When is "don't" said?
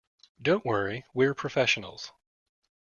0.41-0.65